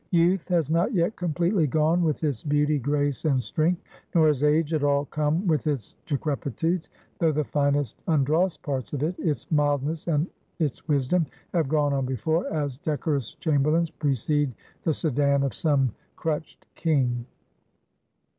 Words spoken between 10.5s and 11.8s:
its wisdom have